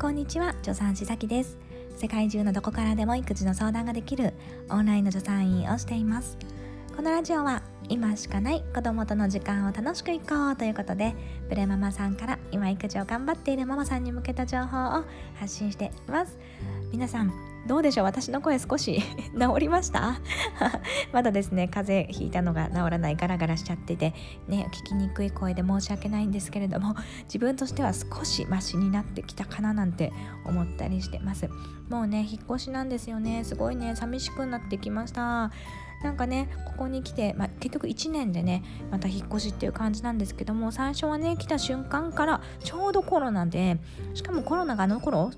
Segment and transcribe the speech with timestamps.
[0.00, 1.58] こんにちは助産師さきです。
[1.98, 4.32] 世界中のどこからでも育児の相談ができる
[4.70, 6.38] オンラインの助産院をしています。
[6.96, 11.14] このラジオは今しかない子供との時間を楽しくいこうということで
[11.50, 15.04] プレママさんから今育児を頑張っているママさんに向けた情報を
[15.34, 16.38] 発信しています。
[16.90, 18.04] 皆さんどうでしょう？
[18.04, 19.00] 私の声少し
[19.38, 20.18] 治りました？
[21.12, 24.14] まだですね風邪ひいたのが治らないガラガラしちゃってて
[24.48, 30.12] ね聞きにくい声で申し訳ないんですけれども自分としては少しマシになってきたかななんて
[30.44, 31.48] 思ったりしてます。
[31.88, 33.44] もうね引っ越しなんですよね。
[33.44, 35.50] すごいね寂しくなってきました。
[36.02, 43.76] なんかねここに来て、まあ、結局1年でねまた引っ越しっていう感じなんですけども最初はね来た瞬間からちょうどコロナで
[44.14, 45.30] しかもコロナがあの頃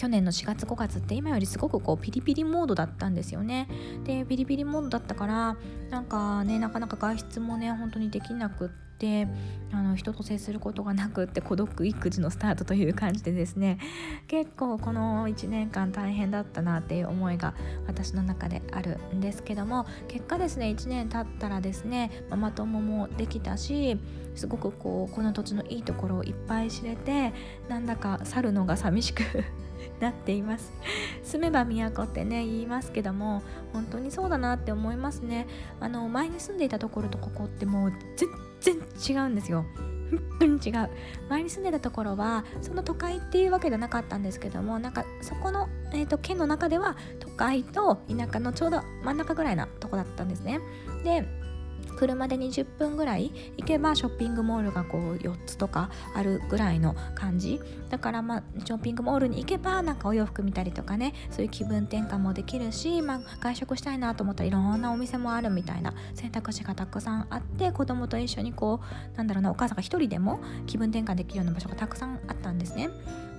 [0.00, 3.68] 去年の4月5月って今よりすごくこうピリピリモードだったんですよね。
[4.04, 5.58] でピリピリモードだったから
[5.90, 9.28] なんかねなかなか外出もね本当にできなくって
[9.72, 13.78] あの人と接することがなくって孤独育児のスタートという感じでですね。
[14.26, 17.52] 結構この1年間大変だったなっていう思いが
[17.86, 24.00] 私の中であるんですけども結果ですね1年経ったらですねママ友もできたし
[24.34, 27.34] すごくこうこの土地のいいところをいっぱい知れて
[27.68, 29.44] なんだか去るのが寂しく
[30.00, 30.72] なっています。
[31.22, 33.42] 住めば都ってね言いますけども
[33.72, 35.46] 本当にそうだなって思いますね。
[35.80, 37.92] あの前に住んでいたところとここってもう
[38.60, 39.64] 全然違うんですよ。
[40.10, 40.90] 本当に違う。
[41.28, 50.60] 前に住んでたところはその都会っていうわけじゃなかったんですけどもなんかそこの、えーと県の中では都会と田舎のちょうど真ん中ぐらいなとこだったんですね。
[51.04, 51.26] で
[51.96, 68.80] 車で20分ぐらい行けばショッピングモールがこう4つとかあるぐらいの感じだからまあショッピングモールに行けばなんかお洋服見たりとかねそういう気分転換もできるし、まあ、外食したいなと思ったらいろんなお店もあるみたいな選択肢がたくさんあって子供と一緒にこ
[69.14, 72.90] うなんだろうなお母さんが一人でも気分転換できるような場所がたくさんあったんですね。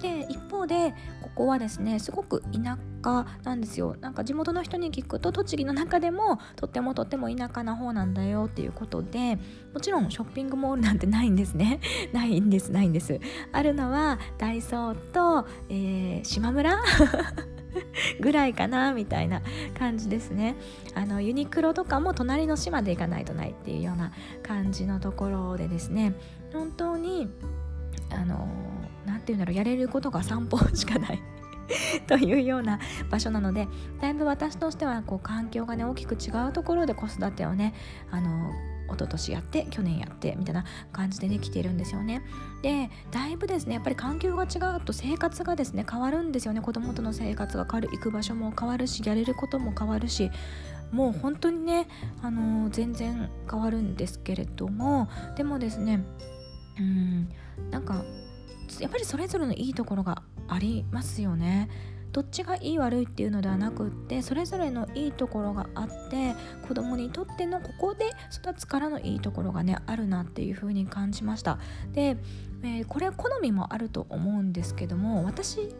[0.02, 3.96] で一方でここはですねすごく田舎なんですよ。
[4.00, 9.38] なんか地元の人に聞くと栃木の中でもとってもとっても田舎な方なんだよっていうことで
[9.74, 11.80] もちろんショッピングモールなんてないんですね。
[12.14, 13.20] ないんですないんです。
[13.52, 16.80] あるのはダイソーと、えー、島村
[18.20, 19.42] ぐらいかなみたいな
[19.78, 20.56] 感じですね。
[20.96, 24.12] あのユニクロとかも隣の島で行かないとないっていうような
[24.44, 26.14] 感じのところでですね。
[26.54, 27.30] 本当に
[28.10, 28.48] あの
[29.06, 31.22] 何て言うんだろうやれることが散歩しかない。
[32.08, 33.68] というような場所なので
[34.02, 37.74] だいぶ私としてはこう環境がね大きく違うところで子育てをね
[38.12, 38.52] あの
[38.88, 42.22] 一昨年やって去年やってみたいな感じでできてるんですよね。
[42.62, 46.62] でだいぶですねやっぱり環境が違うと生活がですね変わるんですよね。
[46.62, 50.30] 子供との生活が変わる行く場所も変わるしやれることも変わるし
[50.92, 51.88] もう本当にね、
[52.22, 56.04] あのー、全然変わるんですけれどもでもですね
[56.80, 57.30] うん
[57.70, 58.04] なんか
[58.80, 61.70] やっぱりそれぞれのいいところがありますよね。
[62.12, 66.36] どっちがいい悪いっていうのではなくってそれぞれのいいところがあって
[66.68, 71.58] 子供にとってのここで育つからのいいところがねあるなっていう風に感じました
[71.94, 72.18] で、
[72.64, 75.74] えー、これ好みもあると思うんですけども私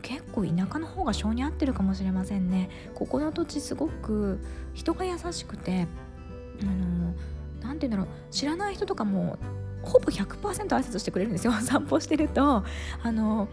[0.00, 4.40] 結構田舎の方が性に合ってるかもしれませんねここの土地すごく
[4.72, 5.86] 人が優しくて
[6.62, 7.14] あの
[7.62, 9.38] 何て言うんだろう知らない人とかも
[9.84, 11.52] ほぼ100%挨拶してくれるんですよ。
[11.62, 12.64] 散歩してると
[13.02, 13.48] あの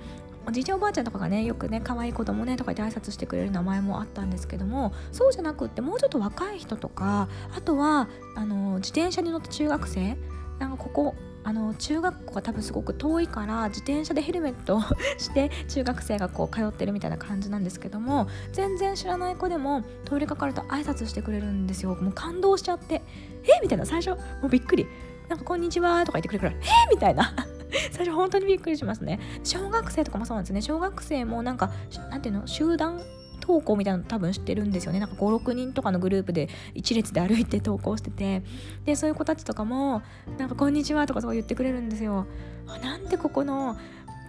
[0.48, 10.18] おじいちゃんおばあちゃんとかがねよくね可愛い子供ねとか言って挨拶してくれる名前もあったんですけどもそうじゃなくってもうちょっと若い人とかあとはあの自転車に乗った中学生
[10.58, 14.82] なんかここあの中学校が多分すごく遠いから自転車でヘルメットを
[15.18, 21.96] して中学生がこう通ってるみたいな感じなんですけども全然知らない子でも通りかかると挨拶してくれるんですよ。
[21.96, 23.02] もう感動しちゃって
[23.44, 23.60] え？
[23.62, 23.86] みたいな。
[23.86, 24.12] 最初
[24.42, 24.86] もうびっくり。
[25.32, 27.34] なんかこんにちはとか言ってくれるから えみたいな。
[27.94, 29.18] 最初本当にびっくりしますね。
[29.46, 30.62] 小学生とかもそうなんですね。
[30.62, 31.72] 小学生もなんか
[32.10, 32.46] なんていうの？
[32.48, 33.00] 集団
[33.40, 35.00] 投稿みたいなの多分知ってるんですよね。
[35.00, 38.44] なんか56人とかのグループで一列で歩いて投稿してて。
[38.84, 40.02] でそういう子たちとかも
[40.38, 42.26] なんか「こんにちは」とかそう言ってくれるんですよ。
[42.68, 43.78] あなんでここの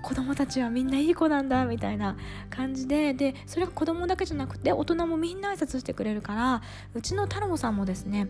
[0.05, 1.65] 子供たちはみんないい子なんだ？
[1.65, 2.17] みたいな
[2.49, 3.13] 感じで。
[3.13, 6.63] でそれが子供だけじゃなくて大人もみんな挨拶してくれるから
[6.95, 8.29] うちの太郎さんもですね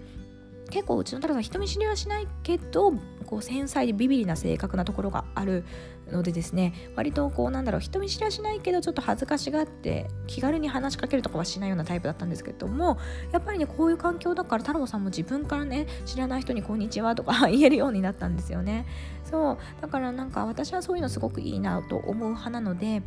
[0.73, 2.93] 結構うちの太郎さん人見知りはしないけど
[3.27, 5.65] こう繊細でビビリな性格なところがある
[6.13, 12.99] のでですね割とこうなんだろう人見知りはしないけどちょっと恥ずかしがって気軽に話しかけるとかはしないようなタイプだったんですけども
[13.33, 18.87] やっぱりねこういう環境だから太郎さんも自分からね知らない人に「こんにちは」とか言えるようになったんですよね。
[19.25, 23.03] そうだからなんか私はそういうのすごくいいなと思う派なので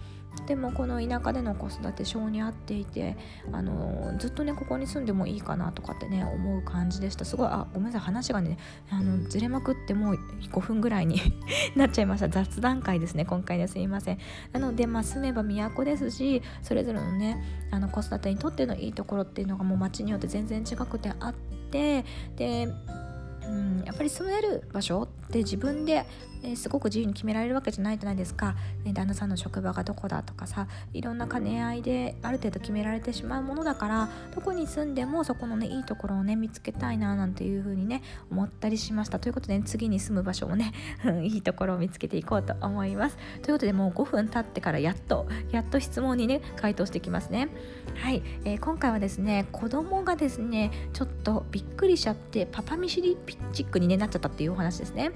[0.48, 3.18] でもこの田舎での子育て性に合っていて
[3.52, 7.26] あのずっとねここに住んでもいいかなとかってね思う感じでした。
[7.26, 8.58] すごいあごめんなさい話がね
[8.90, 11.22] あのずれまくってもう5分ぐらいに
[11.76, 12.30] なっちゃいました。
[12.30, 13.26] 雑談会回ですね。
[13.26, 14.20] 今回ですいません。
[14.52, 21.34] なのでまあ住めば都ですしそれぞれのねあの子育てにとってのいいところっていうのがもう街によって全然違くてあっ
[21.72, 22.06] て
[22.36, 22.70] で
[23.48, 26.04] うん、やっぱり住める場所って自分で、
[26.46, 39.18] えー、すごく自由に決められるわけじゃないじゃないですか、ね、旦那さんの職場がどこだとかさいろんな兼ね合いである程度決められてしまうものだからどこに住んでもそこのねいいところをね見つけたいななんていうふうにね思ったりしました。
[39.18, 40.72] ということで、ね、次に住む場所もね
[41.24, 43.18] いいところを見つけていこうと思います。
[43.42, 47.50] ということでもう5分経ってからやっとやっと質問にね回答していきますね。
[47.96, 55.12] はい、えー、今回はですね子供がですねちょっとびっくりしちゃってパパ見知りピッチックに、ね、なっちゃったっていうお話ですね。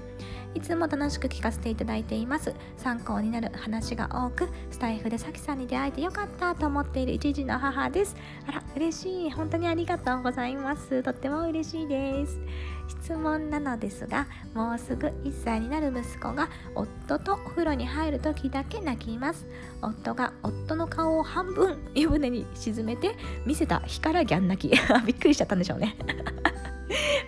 [0.54, 2.54] いつも楽しく聞かせていただいています。
[2.76, 8.16] 参考になる話が多くスタイフでさきさんに出会えてよかったと思っている一時の母です。
[8.48, 9.30] あら嬉しい。
[9.30, 11.02] 本当にありがとうございます。
[11.02, 12.40] とっても嬉しいです。
[12.88, 19.46] 質問なのですがもうすぐ1歳になる息子が夫とお風呂に入る時だけ泣きます。
[19.82, 24.74] 夫が夫の顔を半分湯船に沈めて見せた日からギャン泣き。
[25.06, 25.96] びっくりしちゃったんでしょうね。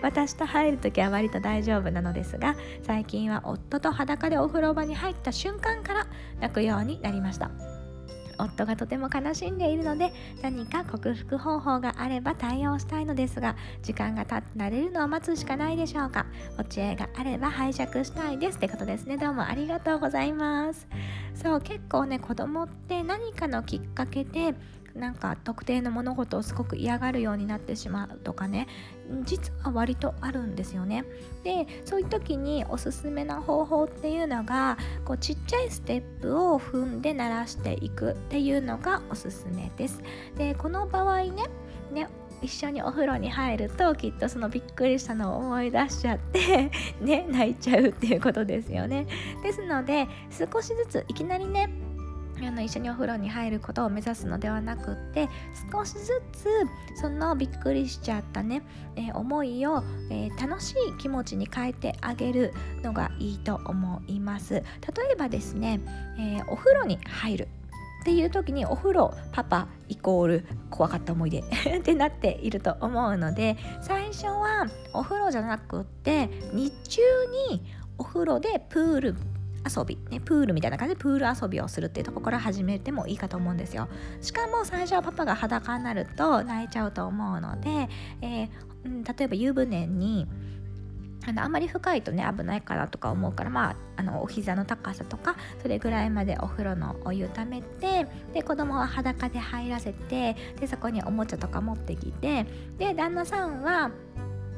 [0.03, 6.07] 私と入る時は割と大丈夫なのですが最近は夫と裸でお風呂場に入った瞬間から
[6.41, 7.49] 泣くようになりました。
[8.39, 10.11] 夫がとても悲しんでいるので
[10.41, 16.25] 何か克服方法があれば対応したいのですが時間が経って慣れるのを待つしかないでしょうか。
[16.59, 19.17] お知恵があれば拝借したいですってことですね。
[19.17, 20.87] どうもありがとうございます。
[21.35, 24.55] そう結構ね子供って何かのきっかけで
[24.95, 28.67] なんか特定の物事をすごく嫌がるようになってしまうとかね
[29.23, 31.03] 実は割とあるんですよね。
[31.43, 40.01] でそういう時におすすめな方法っていうのがこうちっちゃいステップを踏んで鳴らしていくっていうのがおすすめです。
[40.37, 41.31] でこの場合ね
[41.91, 42.07] ね
[42.43, 49.07] 一緒にお風呂に入るときっとそのびっくりしたのを思い出しちゃって ね泣いちゃうっていうことですよね。
[49.41, 51.69] ですので少しずついきなりね
[52.45, 55.29] あの一緒にお風呂に入ることを目指すのではなくって
[55.71, 56.47] 少しずつ
[57.01, 58.63] そのびっくりしちゃったね、
[58.95, 64.55] えー、思いを、えー、楽しい気持ちに変えてあげるのがいいと思います。
[64.55, 64.63] 例
[65.11, 65.79] えばですね、
[66.17, 67.47] えー、お風呂に入る
[68.03, 71.39] っていう時にお風呂パパイコール怖かった思い出
[71.79, 77.01] ってなっていると思うので最初はお風呂じゃなくって日中
[77.49, 77.63] に
[77.97, 79.15] お風呂でプール
[79.65, 83.87] 遊び、ね、プールみたいな感じでプール遊びをするっていうところから始めてもいいかと思うんですよ。
[84.21, 87.89] しかも最初はパパが裸になると泣いちゃうと思うので、
[88.21, 90.27] えー、例えば湯船に
[91.25, 102.45] あのあんまり深いとね危ないかなとか思うからまああのお膝の高さとかそれぐらいまでお風呂のお湯ためてで子供は裸で入らせてでそこにおもちゃとか持ってきて
[102.77, 103.91] で旦那さんは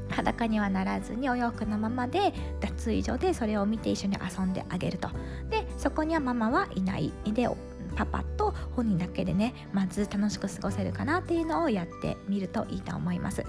[0.10, 5.10] 裸にはならずにお洋服のままで脱衣所でそれを見て一緒に遊んであげると。
[5.50, 7.12] でそこにはママはいない。
[7.26, 7.48] で
[7.96, 13.38] パパと本人だけでねまず楽しく過ごせるかなっていうのをやってみるといいと思います。
[13.38, 13.46] で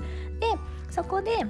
[0.91, 1.47] そこで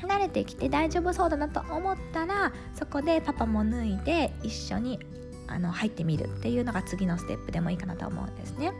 [0.00, 4.98] 慣れてきて大丈夫そうだなと思ったらそこでパパも脱いで一緒に
[5.46, 8.72] あの入ってみるっていうのが次のステップでもいいかなと思うんですね。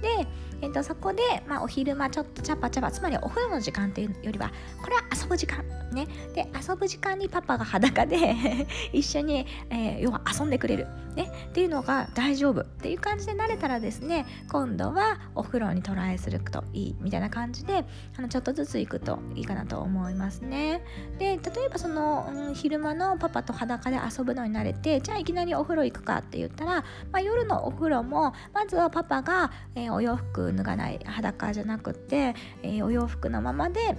[0.00, 0.26] で、
[0.62, 4.52] えー、とそこで、まあ、お昼間ちょっとチャパチャパつまりお風呂の時間っていうよりは
[4.82, 6.06] これは遊ぶ時間ね。
[6.34, 12.60] で遊ぶ時間にパパが裸で 一緒に、えー、要は遊んでくれる、ね、っていうのが大丈夫。
[12.60, 17.84] っていう感じで慣れたらですね今度はお風呂にトライするといいみたいな感じで
[18.16, 20.82] あのちょっとずつ行くといいかなと思いますね。
[21.18, 26.76] で例えばその、うん、昼間のパパと裸で遊ぶのに慣れてじゃあいきなりお風呂行くかって言ったら、
[27.12, 33.96] まあ、夜のお風呂もまずはパパが、えー、お洋服脱がない裸じゃなくて、えー、お洋服のままで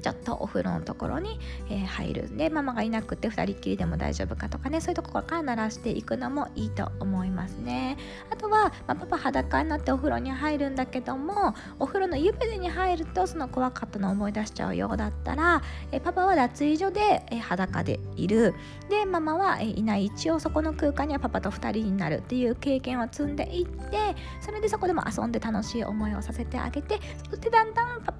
[0.00, 1.38] ちょっとお風呂のところに、
[1.70, 7.96] えー、入るんでママがいなくて2人っきりでも大丈夫かとかねそういうところから鳴らしていくのもいいと思いますね。
[8.30, 15.62] あとは、まあ、パパ裸になってお風呂に入るんだけどもお風呂の湯船に入るとその怖かったのを思い出しちゃうようだったら、
[15.92, 18.54] え、パパは脱衣所で、え、裸でいる。
[18.88, 28.12] でママは、えいない一応そこの空間にはパパと2人になるっていう経験を積んでいってそれでそこでも遊んで楽しい思いをさせてあげてそしてだんだんパ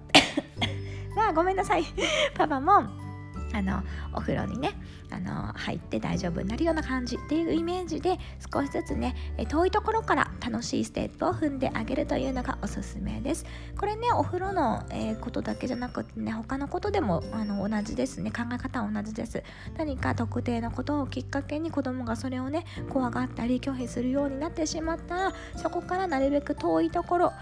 [1.16, 1.84] あごめんなさい。
[2.34, 3.06] パパも
[3.52, 3.82] あの
[4.12, 4.74] お風呂にね
[5.10, 8.18] あの入って大丈夫になるような感じっていうイメージで
[8.52, 9.14] 少しずつね
[9.48, 13.46] 遠いところから楽しいステップを踏んであげるというのがおすすめです。
[13.78, 18.30] これねお風呂の、え、ことだけじゃなくてね他のことでもあの同じですね。
[18.30, 19.42] 考え方は同じです。
[19.78, 27.32] 何か特定のことをきっかけに子供がそれをね怖がったり拒否するようになってしまったらそこからなるべく遠いところ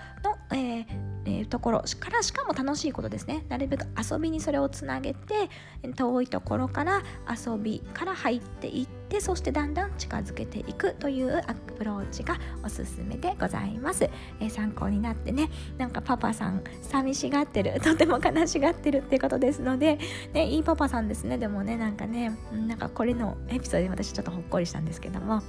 [0.50, 3.45] の、えーえー、ところからしかも楽しいことですね。
[3.49, 5.50] なるべく遊びにそれをつなげて
[5.97, 17.81] 遠いところから遊びから入っていってそしてだんだん近づけていくというアプローチがおすすめでございます、えー、参考になってねなんかパパさん寂しがってる。
[17.83, 19.99] とても悲しがってるってことですので、
[20.33, 21.38] ね、いいパパさんですね。
[21.38, 25.43] でもねなんかねなんかこれのエピソードで私ちょっとほっこりしたんですけども。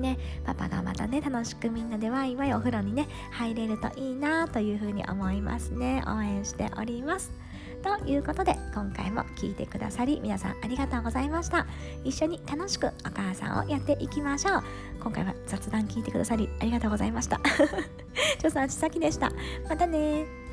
[0.00, 6.02] ね、パパがまたね楽しくみんなでワイワイお風呂にね入れるといいなというふうに思いますね。
[6.06, 7.32] 応援しております。
[7.82, 11.66] ということで今回も聞いてくださり皆さんありがとうございました。
[12.02, 14.62] 一緒に楽しくお母さんをやっていきましょう。
[15.00, 17.40] 今回は雑談聞いてくださりありがとうございました。
[18.40, 19.30] ちょさんちさきでした。
[19.68, 20.43] またね